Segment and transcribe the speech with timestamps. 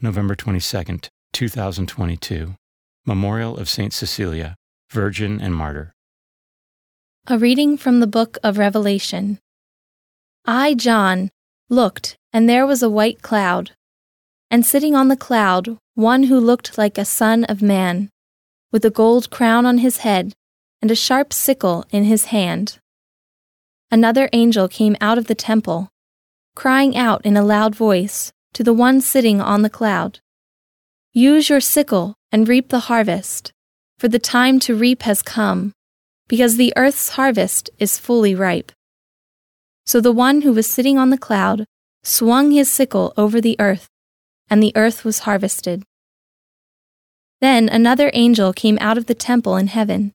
[0.00, 2.54] November 22nd, 2022.
[3.04, 3.92] Memorial of St.
[3.92, 4.54] Cecilia,
[4.92, 5.92] Virgin and Martyr.
[7.26, 9.40] A reading from the book of Revelation.
[10.44, 11.30] I, John,
[11.68, 13.72] looked, and there was a white cloud,
[14.52, 18.08] and sitting on the cloud, one who looked like a son of man,
[18.70, 20.32] with a gold crown on his head,
[20.80, 22.78] and a sharp sickle in his hand.
[23.90, 25.88] Another angel came out of the temple,
[26.54, 30.20] crying out in a loud voice to the one sitting on the cloud
[31.18, 33.52] Use your sickle and reap the harvest,
[33.98, 35.72] for the time to reap has come,
[36.28, 38.70] because the earth's harvest is fully ripe.
[39.86, 41.64] So the one who was sitting on the cloud
[42.04, 43.88] swung his sickle over the earth,
[44.50, 45.82] and the earth was harvested.
[47.40, 50.12] Then another angel came out of the temple in heaven,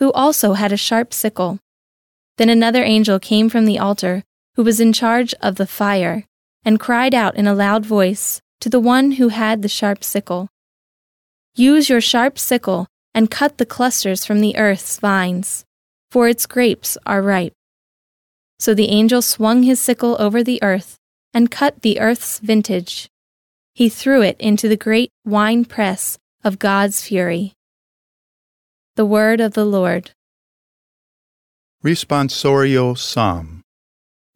[0.00, 1.60] who also had a sharp sickle.
[2.36, 4.24] Then another angel came from the altar,
[4.56, 6.26] who was in charge of the fire
[6.64, 10.48] and cried out in a loud voice to the one who had the sharp sickle
[11.54, 15.64] Use your sharp sickle and cut the clusters from the earth's vines,
[16.10, 17.52] for its grapes are ripe.
[18.58, 20.96] So the angel swung his sickle over the earth
[21.34, 23.08] and cut the earth's vintage.
[23.74, 27.54] He threw it into the great wine press of God's fury.
[28.96, 30.12] The word of the Lord.
[31.84, 33.62] Responsorial Psalm.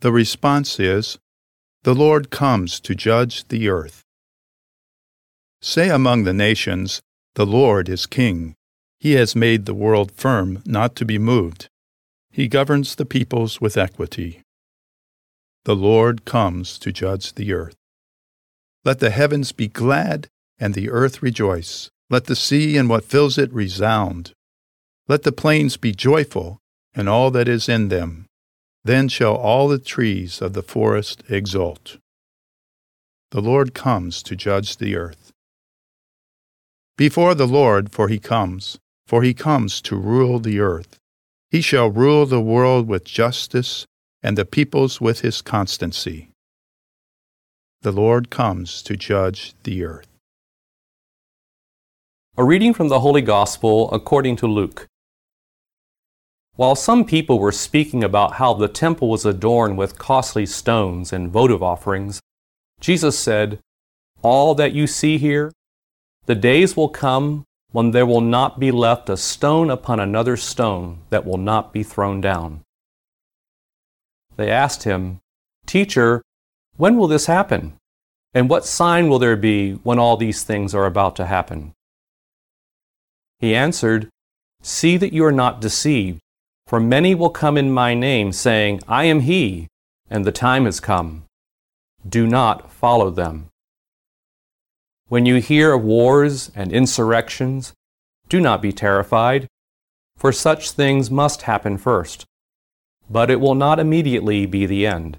[0.00, 1.18] The response is
[1.84, 4.04] the Lord comes to judge the earth.
[5.60, 7.02] Say among the nations,
[7.34, 8.54] The Lord is king.
[8.98, 11.68] He has made the world firm, not to be moved.
[12.30, 14.40] He governs the peoples with equity.
[15.66, 17.76] The Lord comes to judge the earth.
[18.82, 21.90] Let the heavens be glad and the earth rejoice.
[22.08, 24.32] Let the sea and what fills it resound.
[25.06, 26.60] Let the plains be joyful
[26.94, 28.24] and all that is in them.
[28.84, 31.96] Then shall all the trees of the forest exult.
[33.30, 35.32] The Lord comes to judge the earth.
[36.96, 40.98] Before the Lord, for he comes, for he comes to rule the earth.
[41.50, 43.86] He shall rule the world with justice
[44.22, 46.28] and the peoples with his constancy.
[47.82, 50.08] The Lord comes to judge the earth.
[52.36, 54.86] A reading from the Holy Gospel according to Luke.
[56.56, 61.30] While some people were speaking about how the temple was adorned with costly stones and
[61.30, 62.20] votive offerings,
[62.80, 63.58] Jesus said,
[64.22, 65.52] All that you see here,
[66.26, 71.00] the days will come when there will not be left a stone upon another stone
[71.10, 72.60] that will not be thrown down.
[74.36, 75.18] They asked him,
[75.66, 76.22] Teacher,
[76.76, 77.74] when will this happen?
[78.32, 81.72] And what sign will there be when all these things are about to happen?
[83.40, 84.08] He answered,
[84.62, 86.20] See that you are not deceived.
[86.66, 89.68] For many will come in my name, saying, I am he,
[90.08, 91.24] and the time has come.
[92.08, 93.48] Do not follow them.
[95.08, 97.74] When you hear of wars and insurrections,
[98.28, 99.46] do not be terrified,
[100.16, 102.24] for such things must happen first,
[103.10, 105.18] but it will not immediately be the end.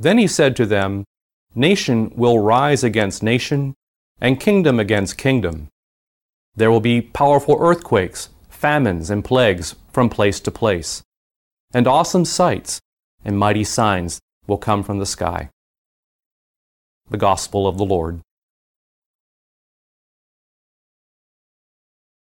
[0.00, 1.04] Then he said to them,
[1.54, 3.74] Nation will rise against nation,
[4.20, 5.68] and kingdom against kingdom.
[6.56, 11.00] There will be powerful earthquakes famines and plagues from place to place,
[11.72, 12.80] and awesome sights
[13.24, 15.48] and mighty signs will come from the sky.
[17.08, 18.20] The Gospel of the Lord.